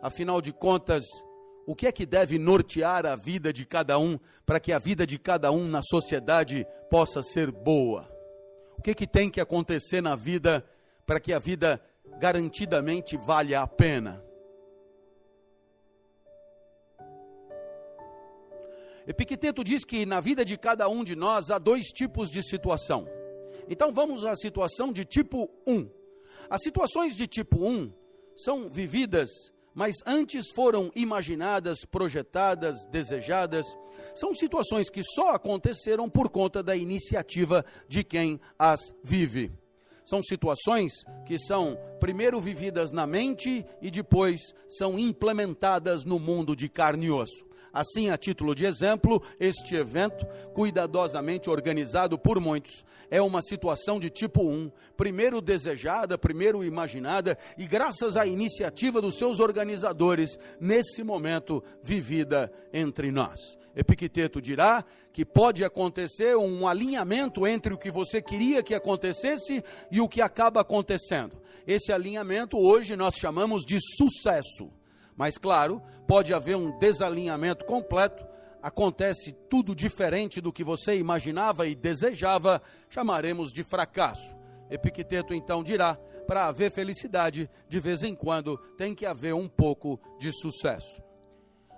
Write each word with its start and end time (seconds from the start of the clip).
Afinal 0.00 0.40
de 0.40 0.52
contas, 0.52 1.04
o 1.66 1.74
que 1.74 1.86
é 1.86 1.92
que 1.92 2.06
deve 2.06 2.38
nortear 2.38 3.04
a 3.04 3.16
vida 3.16 3.52
de 3.52 3.66
cada 3.66 3.98
um 3.98 4.18
para 4.46 4.60
que 4.60 4.72
a 4.72 4.78
vida 4.78 5.06
de 5.06 5.18
cada 5.18 5.50
um 5.50 5.66
na 5.66 5.82
sociedade 5.82 6.66
possa 6.88 7.22
ser 7.22 7.50
boa? 7.50 8.08
O 8.76 8.82
que 8.82 8.92
é 8.92 8.94
que 8.94 9.06
tem 9.06 9.28
que 9.28 9.40
acontecer 9.40 10.00
na 10.00 10.14
vida 10.14 10.64
para 11.04 11.18
que 11.18 11.32
a 11.32 11.38
vida 11.38 11.82
garantidamente 12.18 13.16
valha 13.16 13.60
a 13.60 13.66
pena? 13.66 14.24
Epicteto 19.06 19.64
diz 19.64 19.84
que 19.84 20.06
na 20.06 20.20
vida 20.20 20.44
de 20.44 20.56
cada 20.56 20.88
um 20.88 21.02
de 21.02 21.16
nós 21.16 21.50
há 21.50 21.58
dois 21.58 21.86
tipos 21.86 22.30
de 22.30 22.42
situação. 22.42 23.08
Então 23.68 23.92
vamos 23.92 24.24
à 24.24 24.36
situação 24.36 24.92
de 24.92 25.04
tipo 25.04 25.50
1. 25.66 25.90
As 26.48 26.62
situações 26.62 27.16
de 27.16 27.26
tipo 27.26 27.66
1 27.66 27.92
são 28.36 28.68
vividas, 28.68 29.30
mas 29.78 29.94
antes 30.04 30.50
foram 30.50 30.90
imaginadas, 30.92 31.84
projetadas, 31.84 32.84
desejadas. 32.86 33.64
São 34.12 34.34
situações 34.34 34.90
que 34.90 35.04
só 35.04 35.30
aconteceram 35.30 36.10
por 36.10 36.28
conta 36.28 36.64
da 36.64 36.74
iniciativa 36.74 37.64
de 37.86 38.02
quem 38.02 38.40
as 38.58 38.80
vive. 39.04 39.52
São 40.04 40.20
situações 40.20 40.92
que 41.24 41.38
são 41.38 41.78
primeiro 42.00 42.40
vividas 42.40 42.90
na 42.90 43.06
mente 43.06 43.64
e 43.80 43.88
depois 43.88 44.40
são 44.68 44.98
implementadas 44.98 46.04
no 46.04 46.18
mundo 46.18 46.56
de 46.56 46.68
carne 46.68 47.06
e 47.06 47.10
osso. 47.12 47.47
Assim, 47.72 48.10
a 48.10 48.16
título 48.16 48.54
de 48.54 48.64
exemplo, 48.64 49.22
este 49.38 49.74
evento, 49.74 50.26
cuidadosamente 50.54 51.50
organizado 51.50 52.18
por 52.18 52.40
muitos, 52.40 52.84
é 53.10 53.20
uma 53.20 53.42
situação 53.42 53.98
de 53.98 54.10
tipo 54.10 54.42
1, 54.42 54.70
primeiro 54.96 55.40
desejada, 55.40 56.18
primeiro 56.18 56.64
imaginada 56.64 57.38
e, 57.56 57.66
graças 57.66 58.16
à 58.16 58.26
iniciativa 58.26 59.00
dos 59.00 59.16
seus 59.16 59.40
organizadores, 59.40 60.38
nesse 60.60 61.02
momento 61.02 61.62
vivida 61.82 62.52
entre 62.72 63.10
nós. 63.10 63.58
Epicteto 63.74 64.42
dirá 64.42 64.84
que 65.12 65.24
pode 65.24 65.64
acontecer 65.64 66.36
um 66.36 66.66
alinhamento 66.66 67.46
entre 67.46 67.72
o 67.72 67.78
que 67.78 67.90
você 67.90 68.20
queria 68.20 68.62
que 68.62 68.74
acontecesse 68.74 69.62
e 69.90 70.00
o 70.00 70.08
que 70.08 70.20
acaba 70.20 70.60
acontecendo. 70.60 71.40
Esse 71.66 71.92
alinhamento 71.92 72.58
hoje 72.58 72.96
nós 72.96 73.14
chamamos 73.14 73.62
de 73.64 73.78
sucesso. 73.80 74.70
Mas, 75.18 75.36
claro, 75.36 75.82
pode 76.06 76.32
haver 76.32 76.56
um 76.56 76.78
desalinhamento 76.78 77.64
completo, 77.64 78.24
acontece 78.62 79.32
tudo 79.50 79.74
diferente 79.74 80.40
do 80.40 80.52
que 80.52 80.62
você 80.62 80.96
imaginava 80.96 81.66
e 81.66 81.74
desejava, 81.74 82.62
chamaremos 82.88 83.52
de 83.52 83.64
fracasso. 83.64 84.38
Epicteto 84.70 85.34
então 85.34 85.64
dirá: 85.64 85.96
para 86.24 86.46
haver 86.46 86.70
felicidade, 86.70 87.50
de 87.68 87.80
vez 87.80 88.04
em 88.04 88.14
quando 88.14 88.56
tem 88.76 88.94
que 88.94 89.04
haver 89.04 89.34
um 89.34 89.48
pouco 89.48 90.00
de 90.20 90.30
sucesso. 90.30 91.02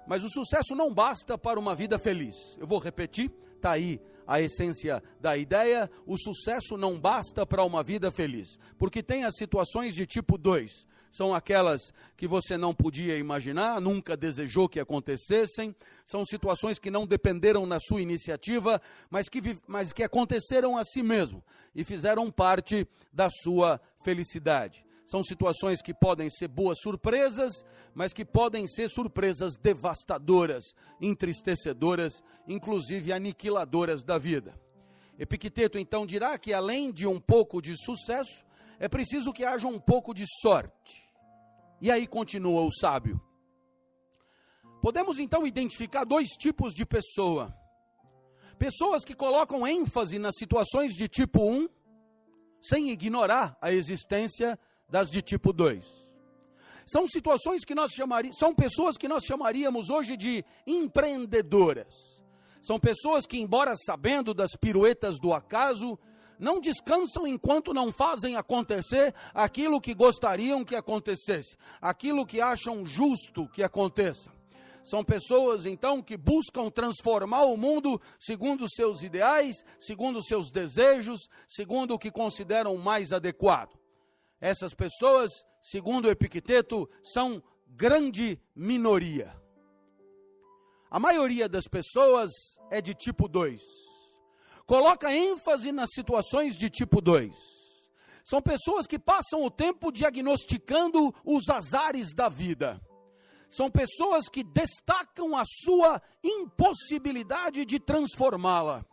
Mas 0.06 0.22
o 0.22 0.28
sucesso 0.28 0.74
não 0.74 0.92
basta 0.92 1.38
para 1.38 1.58
uma 1.58 1.74
vida 1.74 1.98
feliz. 1.98 2.58
Eu 2.58 2.66
vou 2.66 2.78
repetir, 2.78 3.32
está 3.56 3.72
aí 3.72 3.98
a 4.26 4.40
essência 4.40 5.02
da 5.18 5.36
ideia, 5.36 5.90
o 6.06 6.18
sucesso 6.18 6.76
não 6.76 7.00
basta 7.00 7.46
para 7.46 7.64
uma 7.64 7.82
vida 7.82 8.12
feliz, 8.12 8.58
porque 8.78 9.02
tem 9.02 9.24
as 9.24 9.34
situações 9.36 9.94
de 9.94 10.06
tipo 10.06 10.36
2. 10.36 10.86
São 11.10 11.34
aquelas 11.34 11.92
que 12.16 12.28
você 12.28 12.56
não 12.56 12.72
podia 12.72 13.18
imaginar, 13.18 13.80
nunca 13.80 14.16
desejou 14.16 14.68
que 14.68 14.78
acontecessem, 14.78 15.74
são 16.06 16.24
situações 16.24 16.78
que 16.78 16.90
não 16.90 17.06
dependeram 17.06 17.66
na 17.66 17.80
sua 17.80 18.00
iniciativa, 18.00 18.80
mas 19.10 19.28
que, 19.28 19.40
mas 19.66 19.92
que 19.92 20.04
aconteceram 20.04 20.78
a 20.78 20.84
si 20.84 21.02
mesmo 21.02 21.42
e 21.74 21.84
fizeram 21.84 22.30
parte 22.30 22.86
da 23.12 23.28
sua 23.28 23.80
felicidade. 24.02 24.84
São 25.04 25.24
situações 25.24 25.82
que 25.82 25.92
podem 25.92 26.30
ser 26.30 26.46
boas 26.46 26.78
surpresas, 26.80 27.64
mas 27.92 28.12
que 28.12 28.24
podem 28.24 28.68
ser 28.68 28.88
surpresas 28.88 29.56
devastadoras, 29.56 30.76
entristecedoras, 31.00 32.22
inclusive 32.46 33.12
aniquiladoras 33.12 34.04
da 34.04 34.16
vida. 34.18 34.54
Epicteto 35.18 35.76
então 35.76 36.06
dirá 36.06 36.38
que 36.38 36.54
além 36.54 36.92
de 36.92 37.08
um 37.08 37.18
pouco 37.18 37.60
de 37.60 37.76
sucesso, 37.76 38.46
é 38.78 38.88
preciso 38.88 39.32
que 39.32 39.44
haja 39.44 39.66
um 39.66 39.80
pouco 39.80 40.14
de 40.14 40.24
sorte. 40.40 41.09
E 41.80 41.90
aí 41.90 42.06
continua 42.06 42.62
o 42.62 42.72
sábio. 42.72 43.20
Podemos 44.82 45.18
então 45.18 45.46
identificar 45.46 46.04
dois 46.04 46.28
tipos 46.28 46.74
de 46.74 46.84
pessoa: 46.84 47.54
pessoas 48.58 49.04
que 49.04 49.14
colocam 49.14 49.66
ênfase 49.66 50.18
nas 50.18 50.34
situações 50.36 50.94
de 50.94 51.08
tipo 51.08 51.42
1, 51.42 51.68
sem 52.60 52.90
ignorar 52.90 53.56
a 53.60 53.72
existência 53.72 54.58
das 54.88 55.10
de 55.10 55.22
tipo 55.22 55.52
2. 55.52 56.10
São 56.86 57.06
situações 57.06 57.64
que 57.64 57.74
nós 57.74 57.92
chamaríamos, 57.92 58.36
são 58.36 58.54
pessoas 58.54 58.96
que 58.96 59.06
nós 59.06 59.24
chamaríamos 59.24 59.90
hoje 59.90 60.16
de 60.16 60.44
empreendedoras. 60.66 62.20
São 62.60 62.78
pessoas 62.78 63.26
que, 63.26 63.38
embora 63.38 63.74
sabendo 63.76 64.34
das 64.34 64.50
piruetas 64.60 65.18
do 65.18 65.32
acaso, 65.32 65.98
não 66.40 66.58
descansam 66.58 67.26
enquanto 67.26 67.74
não 67.74 67.92
fazem 67.92 68.34
acontecer 68.34 69.14
aquilo 69.34 69.80
que 69.80 69.94
gostariam 69.94 70.64
que 70.64 70.74
acontecesse, 70.74 71.56
aquilo 71.80 72.24
que 72.26 72.40
acham 72.40 72.84
justo 72.84 73.46
que 73.48 73.62
aconteça. 73.62 74.32
São 74.82 75.04
pessoas, 75.04 75.66
então, 75.66 76.02
que 76.02 76.16
buscam 76.16 76.70
transformar 76.70 77.44
o 77.44 77.56
mundo 77.56 78.00
segundo 78.18 78.64
os 78.64 78.72
seus 78.74 79.02
ideais, 79.02 79.62
segundo 79.78 80.18
os 80.18 80.26
seus 80.26 80.50
desejos, 80.50 81.28
segundo 81.46 81.94
o 81.94 81.98
que 81.98 82.10
consideram 82.10 82.76
mais 82.78 83.12
adequado. 83.12 83.78
Essas 84.40 84.74
pessoas, 84.74 85.30
segundo 85.60 86.10
Epicteto, 86.10 86.88
são 87.04 87.42
grande 87.68 88.40
minoria. 88.56 89.38
A 90.90 90.98
maioria 90.98 91.46
das 91.46 91.68
pessoas 91.68 92.30
é 92.70 92.80
de 92.80 92.94
tipo 92.94 93.28
2. 93.28 93.89
Coloca 94.70 95.12
ênfase 95.12 95.72
nas 95.72 95.90
situações 95.92 96.54
de 96.54 96.70
tipo 96.70 97.00
2. 97.00 97.34
São 98.22 98.40
pessoas 98.40 98.86
que 98.86 99.00
passam 99.00 99.42
o 99.42 99.50
tempo 99.50 99.90
diagnosticando 99.90 101.12
os 101.24 101.48
azares 101.48 102.14
da 102.14 102.28
vida. 102.28 102.80
São 103.48 103.68
pessoas 103.68 104.28
que 104.28 104.44
destacam 104.44 105.36
a 105.36 105.42
sua 105.44 106.00
impossibilidade 106.22 107.64
de 107.64 107.80
transformá-la. 107.80 108.86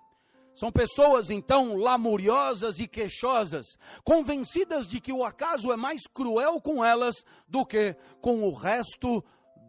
São 0.56 0.72
pessoas 0.72 1.30
então 1.30 1.76
lamuriosas 1.76 2.80
e 2.80 2.88
queixosas, 2.88 3.68
convencidas 4.04 4.88
de 4.88 5.00
que 5.00 5.14
o 5.14 5.24
acaso 5.24 5.72
é 5.72 5.78
mais 5.78 6.08
cruel 6.12 6.60
com 6.60 6.84
elas 6.84 7.24
do 7.48 7.64
que 7.64 7.96
com 8.20 8.42
o 8.42 8.52
resto 8.52 9.24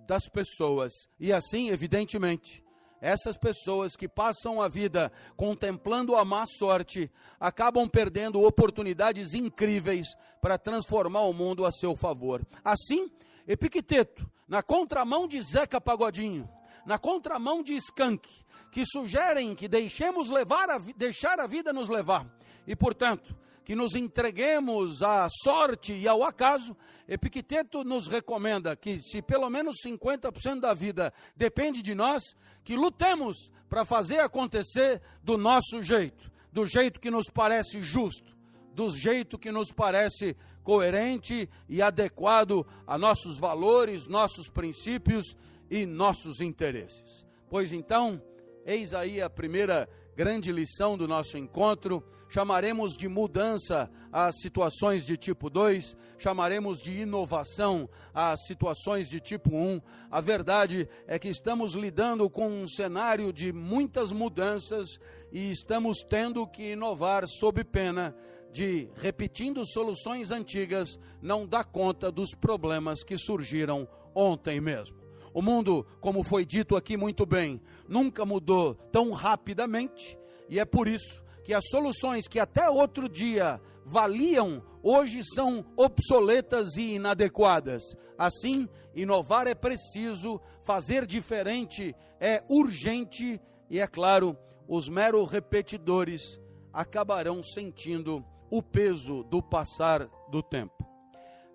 das 0.07 0.27
pessoas. 0.27 0.91
E 1.21 1.35
assim, 1.35 1.69
evidentemente, 1.69 2.65
essas 3.01 3.37
pessoas 3.37 3.97
que 3.97 4.09
passam 4.09 4.61
a 4.61 4.69
vida 4.69 5.13
contemplando 5.37 6.17
a 6.17 6.25
má 6.25 6.45
sorte 6.47 7.11
acabam 7.39 7.89
perdendo 7.89 8.43
oportunidades 8.43 9.35
incríveis 9.35 10.09
para 10.41 10.59
transformar 10.59 11.23
o 11.23 11.33
mundo 11.33 11.65
a 11.65 11.71
seu 11.71 11.97
favor. 11.97 12.47
Assim, 12.65 13.11
Epicteto, 13.47 14.29
na 14.47 14.63
contramão 14.63 15.27
de 15.27 15.41
Zeca 15.41 15.81
Pagodinho, 15.81 16.49
na 16.85 16.99
contramão 16.99 17.63
de 17.63 17.75
Skank, 17.77 18.29
que 18.71 18.85
sugerem 18.85 19.55
que 19.55 19.69
deixemos 19.69 20.31
levar 20.31 20.69
a, 20.69 20.79
deixar 20.79 21.41
a 21.41 21.47
vida 21.47 21.73
nos 21.73 21.89
levar 21.89 22.27
e, 22.67 22.77
portanto, 22.77 23.35
que 23.69 23.77
nos 23.77 23.95
entreguemos 23.95 25.03
à 25.03 25.29
sorte 25.29 25.93
e 25.93 26.09
ao 26.09 26.25
acaso, 26.25 26.75
Epicteto 27.07 27.85
nos 27.85 28.09
recomenda 28.09 28.75
que, 28.75 28.99
se 29.03 29.21
pelo 29.21 29.51
menos 29.51 29.77
50% 29.85 30.61
da 30.61 30.73
vida 30.73 31.13
depende 31.37 31.83
de 31.83 31.95
nós, 31.95 32.35
que 32.65 32.75
lutemos 32.75 33.53
para 33.69 33.85
fazer 33.85 34.21
acontecer 34.21 35.03
do 35.23 35.37
nosso 35.37 35.83
jeito, 35.83 36.33
do 36.51 36.65
jeito 36.65 36.99
que 36.99 37.11
nos 37.11 37.29
parece 37.29 37.83
justo, 37.83 38.35
do 38.73 38.89
jeito 38.89 39.39
que 39.39 39.53
nos 39.53 39.71
parece 39.71 40.35
coerente 40.63 41.47
e 41.69 41.83
adequado 41.83 42.67
a 42.87 42.97
nossos 42.97 43.39
valores, 43.39 44.07
nossos 44.07 44.49
princípios 44.49 45.37
e 45.71 45.85
nossos 45.85 46.41
interesses. 46.41 47.23
Pois 47.51 47.71
então, 47.71 48.23
Eis 48.69 48.93
aí 48.93 49.23
a 49.23 49.31
primeira 49.31 49.89
grande 50.19 50.51
lição 50.51 50.99
do 50.99 51.07
nosso 51.07 51.39
encontro. 51.39 52.03
Chamaremos 52.29 52.97
de 52.97 53.07
mudança 53.07 53.89
as 54.13 54.41
situações 54.41 55.07
de 55.07 55.17
tipo 55.17 55.49
2, 55.49 55.97
chamaremos 56.19 56.81
de 56.81 57.03
inovação 57.03 57.89
as 58.13 58.45
situações 58.45 59.09
de 59.09 59.21
tipo 59.21 59.55
1. 59.55 59.57
Um. 59.57 59.81
A 60.11 60.21
verdade 60.21 60.89
é 61.07 61.21
que 61.21 61.29
estamos 61.29 61.75
lidando 61.75 62.29
com 62.29 62.49
um 62.49 62.67
cenário 62.67 63.33
de 63.33 63.53
muitas 63.53 64.11
mudanças 64.11 64.99
e 65.31 65.53
estamos 65.53 66.03
tendo 66.03 66.45
que 66.49 66.73
inovar 66.73 67.25
sob 67.29 67.63
pena 67.63 68.13
de, 68.53 68.91
repetindo 68.97 69.65
soluções 69.65 70.33
antigas, 70.33 70.99
não 71.23 71.47
dar 71.47 71.65
conta 71.65 72.11
dos 72.11 72.35
problemas 72.35 73.05
que 73.05 73.17
surgiram 73.17 73.89
ontem 74.17 74.61
mesmo. 74.61 75.08
O 75.39 75.41
mundo, 75.41 75.87
como 76.01 76.25
foi 76.25 76.45
dito 76.45 76.75
aqui 76.75 76.97
muito 76.97 77.25
bem, 77.25 77.63
nunca 77.87 78.27
mudou 78.27 78.75
tão 78.91 79.13
rapidamente, 79.13 80.19
e 80.49 80.59
é 80.59 80.65
por 80.65 80.89
isso 80.89 81.23
que 81.45 81.55
as 81.55 81.69
soluções 81.69 82.27
que 82.27 82.41
até 82.41 82.69
outro 82.69 83.09
dia 83.09 83.61
valiam, 83.85 84.61
hoje 84.83 85.23
são 85.23 85.65
obsoletas 85.77 86.77
e 86.77 86.97
inadequadas. 86.97 87.85
Assim, 88.19 88.69
inovar 88.93 89.47
é 89.47 89.55
preciso, 89.55 90.41
fazer 90.65 91.07
diferente 91.07 91.95
é 92.19 92.43
urgente 92.51 93.41
e, 93.71 93.79
é 93.79 93.87
claro, 93.87 94.37
os 94.67 94.89
meros 94.89 95.31
repetidores 95.31 96.41
acabarão 96.73 97.45
sentindo 97.45 98.25
o 98.51 98.61
peso 98.61 99.23
do 99.23 99.41
passar 99.41 100.11
do 100.33 100.43
tempo. 100.43 100.85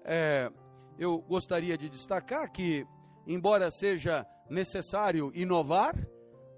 É, 0.06 0.50
eu 0.98 1.18
gostaria 1.18 1.78
de 1.78 1.90
destacar 1.90 2.50
que, 2.50 2.88
embora 3.28 3.72
seja 3.72 4.26
necessário 4.50 5.32
inovar, 5.34 5.96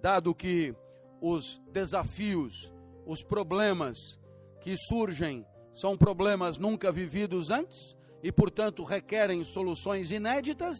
dado 0.02 0.34
que 0.34 0.76
os 1.22 1.62
desafios, 1.72 2.72
os 3.06 3.24
problemas 3.24 4.20
que 4.62 4.76
surgem 4.78 5.46
são 5.72 5.98
problemas 5.98 6.58
nunca 6.58 6.92
vividos 6.92 7.50
antes 7.50 7.96
e, 8.24 8.32
portanto, 8.32 8.84
requerem 8.84 9.44
soluções 9.44 10.12
inéditas, 10.12 10.76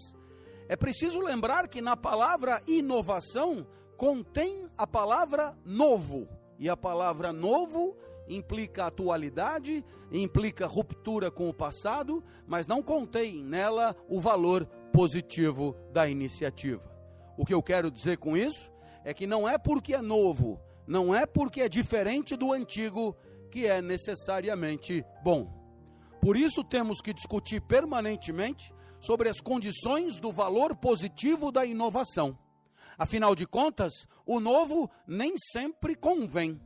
é 0.68 0.76
preciso 0.76 1.20
lembrar 1.20 1.68
que 1.68 1.82
na 1.82 1.96
palavra 1.96 2.62
inovação 2.66 3.68
contém 3.96 4.68
a 4.78 4.88
palavra 4.88 5.56
novo, 5.64 6.28
e 6.58 6.70
a 6.70 6.76
palavra 6.76 7.32
novo 7.32 7.96
implica 8.28 8.86
atualidade, 8.86 9.86
implica 10.12 10.66
ruptura 10.66 11.30
com 11.30 11.48
o 11.48 11.54
passado, 11.54 12.24
mas 12.48 12.66
não 12.66 12.82
contém 12.82 13.44
nela 13.44 13.96
o 14.10 14.20
valor 14.20 14.68
positivo 14.96 15.76
da 15.92 16.08
iniciativa. 16.08 16.90
O 17.38 17.46
que 17.46 17.54
eu 17.54 17.62
quero 17.62 17.92
dizer 17.92 18.18
com 18.18 18.38
isso 18.38 18.72
é 19.04 19.14
que 19.14 19.28
não 19.28 19.48
é 19.48 19.58
porque 19.58 19.94
é 19.94 20.02
novo, 20.02 20.58
não 20.88 21.14
é 21.14 21.26
porque 21.26 21.60
é 21.60 21.68
diferente 21.68 22.38
do 22.38 22.54
antigo 22.54 23.14
que 23.52 23.68
é 23.68 23.82
necessariamente 23.82 25.06
bom. 25.22 25.54
Por 26.22 26.38
isso 26.38 26.64
temos 26.64 27.02
que 27.02 27.14
discutir 27.14 27.62
permanentemente 27.62 28.74
sobre 29.02 29.28
as 29.28 29.42
condições 29.42 30.18
do 30.22 30.32
valor 30.32 30.74
positivo 30.74 31.52
da 31.52 31.66
inovação. 31.66 32.38
Afinal 32.98 33.36
de 33.36 33.46
contas, 33.46 34.08
o 34.26 34.40
novo 34.40 34.90
nem 35.06 35.34
sempre 35.38 35.94
convém. 35.94 36.58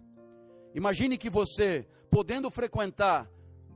Imagine 0.75 1.17
que 1.17 1.31
você, 1.31 1.87
podendo 2.11 2.51
frequentar 2.51 3.27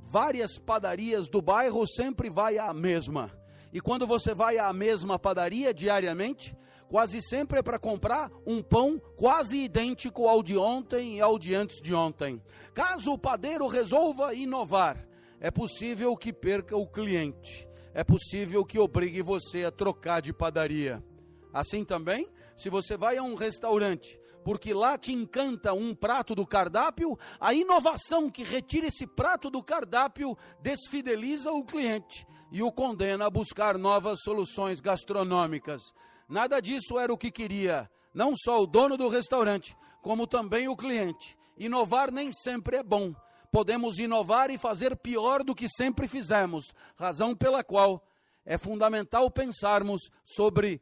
várias 0.03 0.59
padarias 0.59 1.27
do 1.27 1.41
bairro, 1.41 1.87
sempre 1.87 2.29
vai 2.29 2.59
à 2.59 2.71
mesma. 2.71 3.42
E 3.73 3.81
quando 3.81 4.05
você 4.05 4.35
vai 4.35 4.59
à 4.59 4.71
mesma 4.71 5.17
padaria 5.17 5.73
diariamente, 5.73 6.55
quase 6.87 7.19
sempre 7.23 7.57
é 7.57 7.63
para 7.63 7.79
comprar 7.79 8.31
um 8.45 8.61
pão 8.61 9.01
quase 9.15 9.57
idêntico 9.57 10.27
ao 10.27 10.43
de 10.43 10.55
ontem 10.55 11.17
e 11.17 11.21
ao 11.21 11.39
de 11.39 11.55
antes 11.55 11.81
de 11.81 11.91
ontem. 11.91 12.39
Caso 12.71 13.13
o 13.13 13.17
padeiro 13.17 13.65
resolva 13.67 14.35
inovar, 14.35 15.07
é 15.39 15.49
possível 15.49 16.15
que 16.15 16.31
perca 16.31 16.77
o 16.77 16.85
cliente, 16.85 17.67
é 17.95 18.03
possível 18.03 18.63
que 18.63 18.77
obrigue 18.77 19.23
você 19.23 19.63
a 19.65 19.71
trocar 19.71 20.21
de 20.21 20.31
padaria. 20.31 21.03
Assim 21.51 21.83
também, 21.83 22.29
se 22.55 22.69
você 22.69 22.95
vai 22.95 23.17
a 23.17 23.23
um 23.23 23.33
restaurante 23.33 24.19
porque 24.43 24.73
lá 24.73 24.97
te 24.97 25.11
encanta 25.13 25.73
um 25.73 25.95
prato 25.95 26.35
do 26.35 26.45
cardápio, 26.45 27.17
a 27.39 27.53
inovação 27.53 28.29
que 28.29 28.43
retira 28.43 28.87
esse 28.87 29.07
prato 29.07 29.49
do 29.49 29.63
cardápio 29.63 30.37
desfideliza 30.61 31.51
o 31.51 31.63
cliente 31.63 32.27
e 32.51 32.61
o 32.61 32.71
condena 32.71 33.25
a 33.25 33.29
buscar 33.29 33.77
novas 33.77 34.19
soluções 34.21 34.79
gastronômicas. 34.79 35.81
Nada 36.27 36.61
disso 36.61 36.99
era 36.99 37.11
o 37.11 37.17
que 37.17 37.31
queria, 37.31 37.89
não 38.13 38.33
só 38.35 38.61
o 38.61 38.67
dono 38.67 38.95
do 38.95 39.07
restaurante, 39.07 39.75
como 40.01 40.27
também 40.27 40.67
o 40.67 40.75
cliente. 40.75 41.37
Inovar 41.57 42.11
nem 42.11 42.31
sempre 42.31 42.77
é 42.77 42.83
bom. 42.83 43.13
Podemos 43.51 43.99
inovar 43.99 44.49
e 44.49 44.57
fazer 44.57 44.95
pior 44.97 45.43
do 45.43 45.55
que 45.55 45.67
sempre 45.69 46.07
fizemos, 46.07 46.73
razão 46.95 47.35
pela 47.35 47.63
qual 47.63 48.03
é 48.45 48.57
fundamental 48.57 49.29
pensarmos 49.31 50.09
sobre 50.23 50.81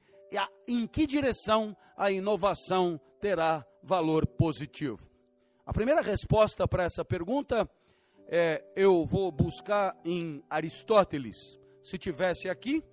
em 0.67 0.87
que 0.87 1.05
direção 1.05 1.75
a 1.97 2.11
inovação 2.11 2.99
terá 3.19 3.65
valor 3.83 4.25
positivo? 4.25 5.09
A 5.65 5.73
primeira 5.73 6.01
resposta 6.01 6.67
para 6.67 6.83
essa 6.83 7.05
pergunta 7.05 7.69
é, 8.27 8.63
eu 8.75 9.05
vou 9.05 9.31
buscar 9.31 9.95
em 10.05 10.43
Aristóteles. 10.49 11.59
Se 11.83 11.97
tivesse 11.97 12.49
aqui, 12.49 12.83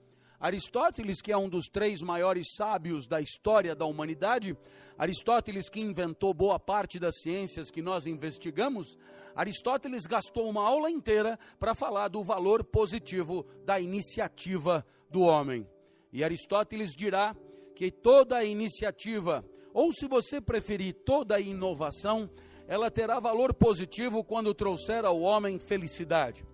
Aristóteles, 0.41 1.21
que 1.21 1.33
é 1.33 1.37
um 1.37 1.49
dos 1.49 1.67
três 1.67 2.01
maiores 2.03 2.55
sábios 2.57 3.07
da 3.07 3.21
história 3.21 3.75
da 3.75 3.85
humanidade, 3.85 4.57
Aristóteles 4.97 5.69
que 5.69 5.81
inventou 5.81 6.35
boa 6.35 6.59
parte 6.59 6.99
das 6.99 7.21
ciências 7.21 7.71
que 7.71 7.83
nós 7.83 8.07
investigamos, 8.07 8.99
Aristóteles 9.35 10.07
gastou 10.07 10.49
uma 10.49 10.63
aula 10.63 10.91
inteira 10.91 11.39
para 11.59 11.75
falar 11.75 12.09
do 12.09 12.23
valor 12.23 12.65
positivo 12.65 13.47
da 13.65 13.81
iniciativa 13.81 14.85
do 15.11 15.23
homem. 15.23 15.67
E 16.13 16.25
Aristóteles 16.25 16.95
dirá 16.95 17.37
que 17.75 17.91
toda 17.91 18.45
iniciativa 18.45 19.45
ou 19.73 19.93
se 19.93 20.07
você 20.09 20.41
preferir 20.41 20.93
toda 21.05 21.39
inovação, 21.39 22.29
ela 22.67 22.91
terá 22.91 23.21
valor 23.21 23.55
positivo 23.55 24.25
quando 24.25 24.53
trouxer 24.53 25.05
ao 25.05 25.21
homem 25.21 25.59
felicidade. 25.59 26.45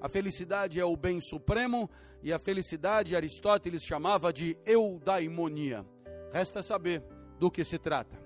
A 0.00 0.08
felicidade 0.08 0.78
é 0.78 0.84
o 0.84 0.96
bem 0.96 1.20
supremo 1.20 1.90
e 2.22 2.32
a 2.32 2.38
felicidade 2.38 3.16
Aristóteles 3.16 3.82
chamava 3.82 4.32
de 4.32 4.56
eudaimonia. 4.66 5.84
Resta 6.30 6.62
saber 6.62 7.02
do 7.38 7.50
que 7.50 7.64
se 7.64 7.78
trata. 7.78 8.22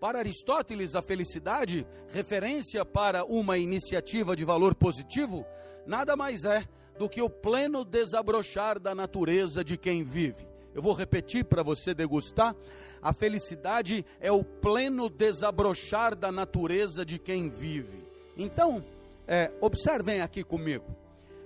Para 0.00 0.18
Aristóteles, 0.18 0.94
a 0.94 1.02
felicidade, 1.02 1.86
referência 2.08 2.84
para 2.84 3.24
uma 3.24 3.58
iniciativa 3.58 4.34
de 4.34 4.44
valor 4.44 4.74
positivo, 4.74 5.44
nada 5.86 6.16
mais 6.16 6.44
é 6.44 6.66
do 6.98 7.08
que 7.08 7.22
o 7.22 7.30
pleno 7.30 7.84
desabrochar 7.84 8.78
da 8.78 8.94
natureza 8.94 9.64
de 9.64 9.76
quem 9.76 10.02
vive. 10.02 10.46
Eu 10.74 10.82
vou 10.82 10.94
repetir 10.94 11.44
para 11.44 11.62
você 11.62 11.94
degustar. 11.94 12.54
A 13.02 13.12
felicidade 13.12 14.04
é 14.20 14.30
o 14.30 14.44
pleno 14.44 15.08
desabrochar 15.08 16.14
da 16.14 16.30
natureza 16.30 17.04
de 17.04 17.18
quem 17.18 17.48
vive. 17.48 18.04
Então, 18.36 18.84
é, 19.26 19.50
observem 19.60 20.20
aqui 20.20 20.44
comigo, 20.44 20.84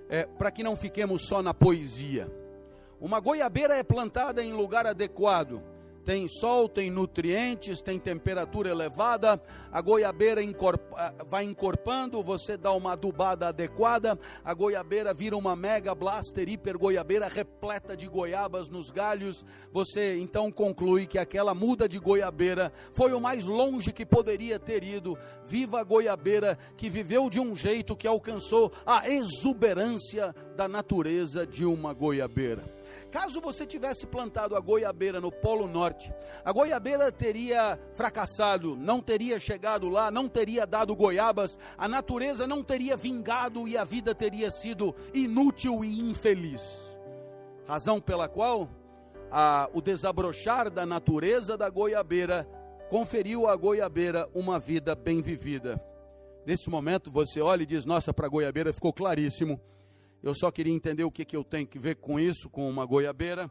é, 0.08 0.24
para 0.24 0.50
que 0.50 0.62
não 0.62 0.76
fiquemos 0.76 1.26
só 1.26 1.42
na 1.42 1.54
poesia. 1.54 2.30
Uma 3.00 3.20
goiabeira 3.20 3.74
é 3.74 3.82
plantada 3.82 4.42
em 4.42 4.52
lugar 4.52 4.86
adequado 4.86 5.62
tem 6.04 6.28
sol, 6.28 6.68
tem 6.68 6.90
nutrientes, 6.90 7.80
tem 7.80 7.98
temperatura 7.98 8.70
elevada, 8.70 9.40
a 9.72 9.80
goiabeira 9.80 10.42
encorpa, 10.42 11.14
vai 11.26 11.44
encorpando, 11.44 12.22
você 12.22 12.56
dá 12.56 12.72
uma 12.72 12.92
adubada 12.92 13.48
adequada, 13.48 14.18
a 14.44 14.52
goiabeira 14.52 15.14
vira 15.14 15.36
uma 15.36 15.56
mega 15.56 15.94
blaster 15.94 16.48
hiper 16.48 16.78
goiabeira 16.78 17.26
repleta 17.26 17.96
de 17.96 18.06
goiabas 18.06 18.68
nos 18.68 18.90
galhos, 18.90 19.44
você 19.72 20.18
então 20.18 20.52
conclui 20.52 21.06
que 21.06 21.18
aquela 21.18 21.54
muda 21.54 21.88
de 21.88 21.98
goiabeira 21.98 22.72
foi 22.92 23.12
o 23.12 23.20
mais 23.20 23.44
longe 23.44 23.92
que 23.92 24.04
poderia 24.04 24.58
ter 24.58 24.84
ido. 24.84 25.18
Viva 25.44 25.80
a 25.80 25.84
goiabeira 25.84 26.58
que 26.76 26.90
viveu 26.90 27.30
de 27.30 27.40
um 27.40 27.56
jeito 27.56 27.96
que 27.96 28.06
alcançou 28.06 28.72
a 28.86 29.08
exuberância 29.08 30.34
da 30.56 30.68
natureza 30.68 31.46
de 31.46 31.64
uma 31.64 31.92
goiabeira. 31.92 32.62
Caso 33.10 33.40
você 33.40 33.66
tivesse 33.66 34.06
plantado 34.06 34.56
a 34.56 34.60
goiabeira 34.60 35.20
no 35.20 35.30
Polo 35.30 35.66
Norte, 35.66 36.12
a 36.44 36.52
goiabeira 36.52 37.10
teria 37.12 37.78
fracassado, 37.94 38.76
não 38.76 39.00
teria 39.00 39.38
chegado 39.38 39.88
lá, 39.88 40.10
não 40.10 40.28
teria 40.28 40.66
dado 40.66 40.96
goiabas, 40.96 41.58
a 41.78 41.88
natureza 41.88 42.46
não 42.46 42.62
teria 42.62 42.96
vingado 42.96 43.68
e 43.68 43.76
a 43.76 43.84
vida 43.84 44.14
teria 44.14 44.50
sido 44.50 44.94
inútil 45.12 45.84
e 45.84 46.00
infeliz. 46.00 46.80
Razão 47.66 48.00
pela 48.00 48.28
qual 48.28 48.68
a, 49.30 49.68
o 49.72 49.80
desabrochar 49.80 50.70
da 50.70 50.84
natureza 50.84 51.56
da 51.56 51.68
goiabeira 51.68 52.48
conferiu 52.90 53.48
à 53.48 53.56
goiabeira 53.56 54.28
uma 54.34 54.58
vida 54.58 54.94
bem 54.94 55.20
vivida. 55.20 55.82
Nesse 56.46 56.68
momento 56.68 57.10
você 57.10 57.40
olha 57.40 57.62
e 57.62 57.66
diz: 57.66 57.84
Nossa, 57.84 58.12
para 58.12 58.26
a 58.26 58.30
goiabeira 58.30 58.72
ficou 58.72 58.92
claríssimo 58.92 59.60
eu 60.24 60.34
só 60.34 60.50
queria 60.50 60.72
entender 60.72 61.04
o 61.04 61.10
que, 61.10 61.22
que 61.22 61.36
eu 61.36 61.44
tenho 61.44 61.66
que 61.66 61.78
ver 61.78 61.96
com 61.96 62.18
isso, 62.18 62.48
com 62.48 62.66
uma 62.66 62.86
goiabeira. 62.86 63.50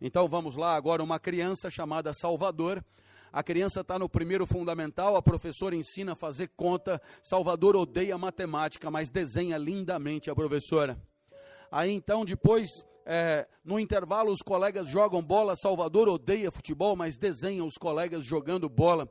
Então 0.00 0.26
vamos 0.26 0.56
lá, 0.56 0.74
agora 0.74 1.02
uma 1.02 1.20
criança 1.20 1.70
chamada 1.70 2.14
Salvador. 2.14 2.82
A 3.30 3.42
criança 3.42 3.82
está 3.82 3.98
no 3.98 4.08
primeiro 4.08 4.46
fundamental, 4.46 5.14
a 5.14 5.20
professora 5.20 5.76
ensina 5.76 6.12
a 6.12 6.16
fazer 6.16 6.50
conta. 6.56 7.02
Salvador 7.22 7.76
odeia 7.76 8.16
matemática, 8.16 8.90
mas 8.90 9.10
desenha 9.10 9.58
lindamente 9.58 10.30
a 10.30 10.34
professora. 10.34 10.98
Aí 11.70 11.92
então, 11.92 12.24
depois, 12.24 12.66
é, 13.04 13.46
no 13.62 13.78
intervalo, 13.78 14.32
os 14.32 14.40
colegas 14.40 14.88
jogam 14.88 15.22
bola. 15.22 15.54
Salvador 15.54 16.08
odeia 16.08 16.50
futebol, 16.50 16.96
mas 16.96 17.18
desenha 17.18 17.62
os 17.62 17.74
colegas 17.74 18.24
jogando 18.24 18.70
bola. 18.70 19.06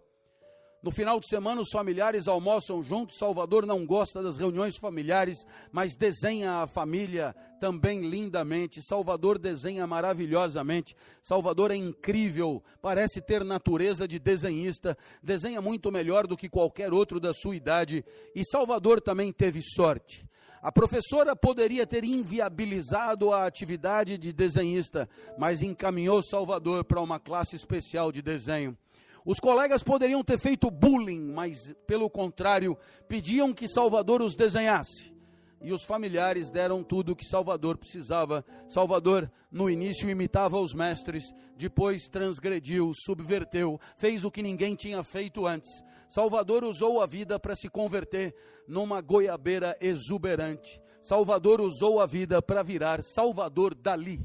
No 0.86 0.92
final 0.92 1.20
de 1.20 1.28
semana, 1.28 1.62
os 1.62 1.72
familiares 1.72 2.28
almoçam 2.28 2.84
juntos. 2.84 3.18
Salvador 3.18 3.66
não 3.66 3.88
gosta 3.88 4.22
das 4.22 4.38
reuniões 4.38 4.78
familiares, 4.78 5.44
mas 5.72 5.96
desenha 5.96 6.62
a 6.62 6.68
família 6.68 7.36
também 7.60 8.08
lindamente. 8.08 8.84
Salvador 8.84 9.40
desenha 9.40 9.88
maravilhosamente. 9.88 10.96
Salvador 11.24 11.72
é 11.72 11.76
incrível, 11.76 12.64
parece 12.84 13.20
ter 13.20 13.44
natureza 13.44 14.08
de 14.08 14.20
desenhista. 14.20 14.96
Desenha 15.24 15.60
muito 15.60 15.92
melhor 15.92 16.28
do 16.28 16.38
que 16.38 16.48
qualquer 16.48 16.94
outro 16.94 17.20
da 17.20 17.34
sua 17.34 17.56
idade. 17.56 18.06
E 18.36 18.46
Salvador 18.46 19.02
também 19.02 19.34
teve 19.34 19.64
sorte. 19.64 20.24
A 20.62 20.72
professora 20.72 21.36
poderia 21.36 21.88
ter 21.88 22.04
inviabilizado 22.04 23.34
a 23.34 23.48
atividade 23.48 24.20
de 24.20 24.32
desenhista, 24.32 25.10
mas 25.36 25.64
encaminhou 25.64 26.22
Salvador 26.22 26.84
para 26.84 27.02
uma 27.02 27.20
classe 27.20 27.56
especial 27.56 28.12
de 28.12 28.22
desenho. 28.22 28.78
Os 29.26 29.40
colegas 29.40 29.82
poderiam 29.82 30.24
ter 30.24 30.38
feito 30.38 30.70
bullying, 30.70 31.32
mas 31.34 31.74
pelo 31.88 32.08
contrário, 32.08 32.78
pediam 33.08 33.52
que 33.52 33.68
Salvador 33.68 34.22
os 34.22 34.36
desenhasse. 34.36 35.12
E 35.60 35.74
os 35.74 35.84
familiares 35.84 36.52
deram 36.52 36.84
tudo 36.84 37.14
o 37.14 37.16
que 37.16 37.26
Salvador 37.26 37.76
precisava. 37.76 38.46
Salvador, 38.70 39.32
no 39.52 39.68
início, 39.68 40.08
imitava 40.08 40.60
os 40.60 40.76
mestres, 40.76 41.24
depois 41.58 42.08
transgrediu, 42.08 42.92
subverteu, 42.94 43.80
fez 43.98 44.24
o 44.24 44.30
que 44.30 44.44
ninguém 44.44 44.76
tinha 44.76 45.04
feito 45.04 45.48
antes. 45.48 45.84
Salvador 46.08 46.64
usou 46.64 47.02
a 47.02 47.08
vida 47.08 47.40
para 47.40 47.56
se 47.56 47.68
converter 47.68 48.36
numa 48.68 49.02
goiabeira 49.02 49.76
exuberante. 49.82 50.80
Salvador 51.02 51.62
usou 51.62 52.00
a 52.00 52.06
vida 52.06 52.44
para 52.44 52.62
virar 52.62 53.02
Salvador 53.02 53.74
Dali. 53.74 54.22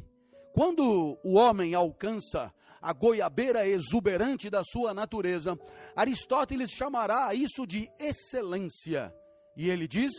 Quando 0.52 1.19
o 1.25 1.38
homem 1.38 1.75
alcança 1.75 2.52
a 2.80 2.92
goiabeira 2.92 3.66
exuberante 3.66 4.49
da 4.49 4.62
sua 4.64 4.94
natureza, 4.94 5.58
Aristóteles 5.94 6.70
chamará 6.70 7.34
isso 7.34 7.66
de 7.66 7.90
excelência. 7.99 9.14
E 9.56 9.68
ele 9.68 9.87
diz: 9.87 10.12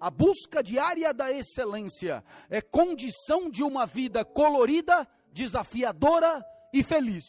a 0.00 0.10
busca 0.10 0.62
diária 0.62 1.14
da 1.14 1.30
excelência 1.30 2.24
é 2.48 2.60
condição 2.60 3.48
de 3.48 3.62
uma 3.62 3.86
vida 3.86 4.24
colorida, 4.24 5.06
desafiadora 5.32 6.44
e 6.72 6.82
feliz. 6.82 7.24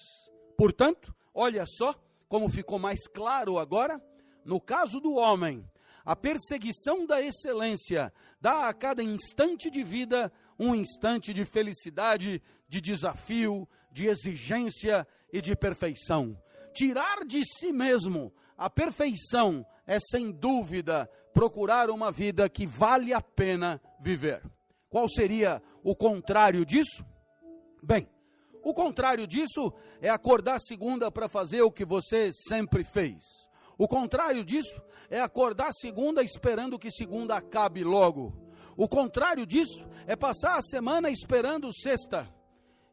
Portanto, 0.58 1.14
olha 1.34 1.66
só 1.66 1.96
como 2.28 2.50
ficou 2.50 2.80
mais 2.80 3.08
claro 3.08 3.60
agora, 3.60 4.02
no 4.46 4.60
caso 4.60 5.00
do 5.00 5.16
homem, 5.16 5.70
a 6.04 6.16
perseguição 6.16 7.06
da 7.06 7.22
excelência 7.22 8.12
dá 8.40 8.70
a 8.70 8.74
cada 8.74 9.04
instante 9.04 9.70
de 9.70 9.84
vida 9.84 10.32
um 10.58 10.76
instante 10.76 11.34
de 11.34 11.44
felicidade, 11.44 12.42
de 12.70 12.80
desafio, 12.80 13.68
de 13.92 14.08
exigência 14.08 15.08
e 15.32 15.42
de 15.42 15.56
perfeição. 15.56 16.38
Tirar 16.74 17.26
de 17.26 17.44
si 17.44 17.72
mesmo 17.72 18.34
a 18.58 18.70
perfeição 18.70 19.66
é, 19.86 20.00
sem 20.00 20.32
dúvida, 20.32 21.10
procurar 21.34 21.90
uma 21.90 22.12
vida 22.12 22.48
que 22.48 22.66
vale 22.66 23.14
a 23.14 23.22
pena 23.22 23.82
viver. 24.00 24.42
Qual 24.90 25.08
seria 25.10 25.62
o 25.84 25.96
contrário 25.96 26.66
disso? 26.66 27.06
Bem, 27.82 28.08
o 28.64 28.74
contrário 28.74 29.26
disso 29.26 29.74
é 30.02 30.10
acordar 30.10 30.60
segunda 30.60 31.12
para 31.12 31.28
fazer 31.28 31.62
o 31.62 31.72
que 31.72 31.86
você 31.86 32.32
sempre 32.34 32.84
fez. 32.84 33.24
O 33.78 33.88
contrário 33.88 34.44
disso 34.44 34.82
é 35.10 35.20
acordar 35.20 35.72
segunda 35.74 36.22
esperando 36.22 36.78
que 36.78 36.92
segunda 36.92 37.36
acabe 37.36 37.84
logo. 37.84 38.34
O 38.78 38.88
contrário 38.88 39.46
disso 39.46 39.88
é 40.06 40.16
passar 40.16 40.58
a 40.58 40.62
semana 40.62 41.10
esperando 41.10 41.74
sexta. 41.74 42.28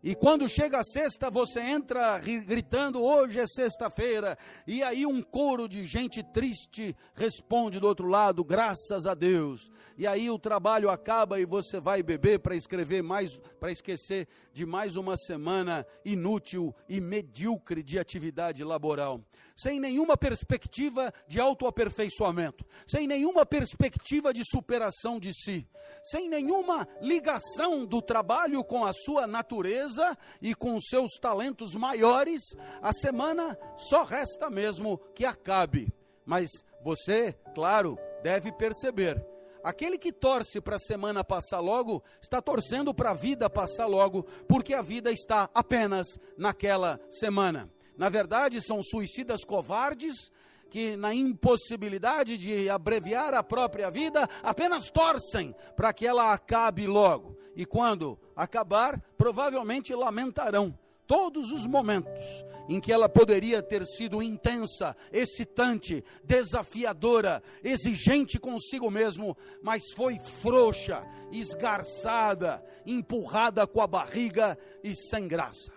E 0.02 0.14
quando 0.14 0.48
chega 0.48 0.78
a 0.78 0.84
sexta, 0.84 1.28
você 1.28 1.60
entra 1.60 2.18
gritando: 2.18 3.02
hoje 3.02 3.40
é 3.40 3.46
sexta-feira. 3.46 4.38
E 4.66 4.82
aí 4.82 5.04
um 5.04 5.20
coro 5.20 5.68
de 5.68 5.82
gente 5.82 6.22
triste 6.22 6.94
responde 7.14 7.80
do 7.80 7.86
outro 7.86 8.06
lado: 8.06 8.44
graças 8.44 9.06
a 9.06 9.14
Deus. 9.14 9.70
E 9.96 10.06
aí 10.06 10.30
o 10.30 10.38
trabalho 10.38 10.88
acaba 10.88 11.40
e 11.40 11.44
você 11.44 11.80
vai 11.80 12.04
beber 12.04 12.38
para 12.38 12.54
escrever 12.54 13.02
mais, 13.02 13.36
para 13.58 13.72
esquecer 13.72 14.28
de 14.52 14.64
mais 14.64 14.94
uma 14.94 15.16
semana 15.16 15.84
inútil 16.04 16.72
e 16.88 17.00
medíocre 17.00 17.82
de 17.82 17.98
atividade 17.98 18.62
laboral. 18.62 19.20
Sem 19.56 19.80
nenhuma 19.80 20.16
perspectiva 20.16 21.12
de 21.26 21.40
autoaperfeiçoamento, 21.40 22.64
sem 22.86 23.06
nenhuma 23.06 23.44
perspectiva 23.44 24.32
de 24.32 24.42
superação 24.44 25.18
de 25.18 25.32
si, 25.32 25.66
sem 26.04 26.28
nenhuma 26.28 26.86
ligação 27.00 27.84
do 27.84 28.00
trabalho 28.00 28.62
com 28.62 28.84
a 28.84 28.92
sua 28.92 29.26
natureza 29.26 30.16
e 30.40 30.54
com 30.54 30.78
seus 30.80 31.18
talentos 31.20 31.74
maiores, 31.74 32.40
a 32.80 32.92
semana 32.92 33.58
só 33.76 34.04
resta 34.04 34.48
mesmo 34.48 34.98
que 35.14 35.24
acabe. 35.24 35.92
Mas 36.24 36.48
você, 36.84 37.32
claro, 37.54 37.98
deve 38.22 38.52
perceber 38.52 39.24
Aquele 39.62 39.98
que 39.98 40.12
torce 40.12 40.60
para 40.60 40.76
a 40.76 40.78
semana 40.78 41.24
passar 41.24 41.60
logo, 41.60 42.02
está 42.22 42.40
torcendo 42.40 42.94
para 42.94 43.10
a 43.10 43.14
vida 43.14 43.50
passar 43.50 43.86
logo, 43.86 44.24
porque 44.48 44.72
a 44.72 44.82
vida 44.82 45.10
está 45.10 45.50
apenas 45.52 46.18
naquela 46.36 47.00
semana. 47.10 47.70
Na 47.98 48.08
verdade, 48.08 48.62
são 48.62 48.80
suicidas 48.80 49.44
covardes 49.44 50.30
que, 50.70 50.96
na 50.96 51.12
impossibilidade 51.12 52.38
de 52.38 52.70
abreviar 52.70 53.34
a 53.34 53.42
própria 53.42 53.90
vida, 53.90 54.28
apenas 54.40 54.88
torcem 54.88 55.54
para 55.76 55.92
que 55.92 56.06
ela 56.06 56.32
acabe 56.32 56.86
logo. 56.86 57.36
E 57.56 57.66
quando 57.66 58.16
acabar, 58.36 59.00
provavelmente 59.16 59.92
lamentarão 59.94 60.78
todos 61.08 61.50
os 61.50 61.66
momentos 61.66 62.44
em 62.68 62.78
que 62.78 62.92
ela 62.92 63.08
poderia 63.08 63.62
ter 63.62 63.84
sido 63.84 64.22
intensa, 64.22 64.94
excitante, 65.10 66.04
desafiadora, 66.22 67.42
exigente 67.64 68.38
consigo 68.38 68.90
mesmo, 68.90 69.36
mas 69.62 69.82
foi 69.96 70.18
frouxa, 70.42 71.02
esgarçada, 71.32 72.62
empurrada 72.86 73.66
com 73.66 73.80
a 73.80 73.86
barriga 73.86 74.56
e 74.84 74.94
sem 74.94 75.26
graça. 75.26 75.72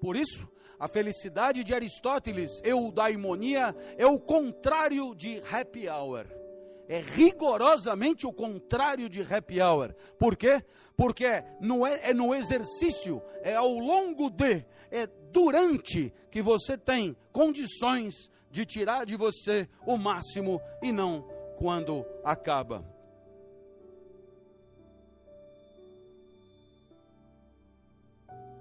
Por 0.00 0.16
isso, 0.16 0.48
a 0.78 0.86
felicidade 0.86 1.64
de 1.64 1.74
Aristóteles, 1.74 2.60
eudaimonia, 2.62 3.74
é 3.96 4.06
o 4.06 4.18
contrário 4.18 5.14
de 5.14 5.42
happy 5.50 5.88
hour. 5.88 6.26
É 6.88 7.00
rigorosamente 7.00 8.26
o 8.26 8.32
contrário 8.32 9.08
de 9.08 9.20
happy 9.20 9.60
hour. 9.60 9.94
Por 10.18 10.36
quê? 10.36 10.62
Porque 10.96 11.24
é, 11.26 11.44
é 12.02 12.14
no 12.14 12.34
exercício, 12.34 13.22
é 13.42 13.54
ao 13.54 13.70
longo 13.70 14.30
de, 14.30 14.64
é 14.90 15.06
durante 15.30 16.12
que 16.30 16.40
você 16.40 16.78
tem 16.78 17.16
condições 17.32 18.30
de 18.50 18.64
tirar 18.64 19.04
de 19.04 19.16
você 19.16 19.68
o 19.86 19.96
máximo 19.96 20.60
e 20.82 20.90
não 20.90 21.22
quando 21.56 22.06
acaba. 22.24 22.97